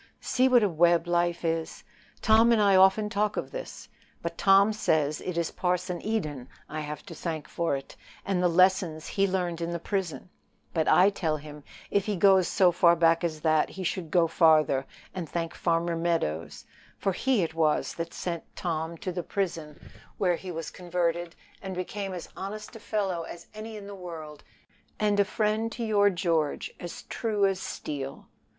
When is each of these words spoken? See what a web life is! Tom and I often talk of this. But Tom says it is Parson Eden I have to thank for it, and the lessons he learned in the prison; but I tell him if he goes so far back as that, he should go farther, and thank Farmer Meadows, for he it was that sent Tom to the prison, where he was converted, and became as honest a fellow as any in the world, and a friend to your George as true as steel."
See 0.19 0.47
what 0.47 0.63
a 0.63 0.67
web 0.67 1.05
life 1.07 1.45
is! 1.45 1.83
Tom 2.23 2.51
and 2.51 2.59
I 2.59 2.75
often 2.75 3.07
talk 3.07 3.37
of 3.37 3.51
this. 3.51 3.87
But 4.23 4.35
Tom 4.35 4.73
says 4.73 5.21
it 5.23 5.37
is 5.37 5.51
Parson 5.51 6.01
Eden 6.01 6.49
I 6.67 6.79
have 6.79 7.05
to 7.05 7.13
thank 7.13 7.47
for 7.47 7.75
it, 7.75 7.95
and 8.25 8.41
the 8.41 8.47
lessons 8.47 9.05
he 9.09 9.27
learned 9.27 9.61
in 9.61 9.69
the 9.69 9.77
prison; 9.77 10.31
but 10.73 10.87
I 10.87 11.11
tell 11.11 11.37
him 11.37 11.63
if 11.91 12.07
he 12.07 12.15
goes 12.15 12.47
so 12.47 12.71
far 12.71 12.95
back 12.95 13.23
as 13.23 13.41
that, 13.41 13.69
he 13.69 13.83
should 13.83 14.09
go 14.09 14.25
farther, 14.27 14.87
and 15.13 15.29
thank 15.29 15.53
Farmer 15.53 15.95
Meadows, 15.95 16.65
for 16.97 17.11
he 17.11 17.43
it 17.43 17.53
was 17.53 17.93
that 17.93 18.11
sent 18.11 18.55
Tom 18.55 18.97
to 18.97 19.11
the 19.11 19.21
prison, 19.21 19.79
where 20.17 20.35
he 20.35 20.49
was 20.49 20.71
converted, 20.71 21.35
and 21.61 21.75
became 21.75 22.11
as 22.11 22.27
honest 22.35 22.75
a 22.75 22.79
fellow 22.79 23.21
as 23.21 23.45
any 23.53 23.77
in 23.77 23.85
the 23.85 23.93
world, 23.93 24.43
and 24.99 25.19
a 25.19 25.25
friend 25.25 25.71
to 25.73 25.83
your 25.85 26.09
George 26.09 26.73
as 26.79 27.03
true 27.03 27.45
as 27.45 27.59
steel." 27.59 28.25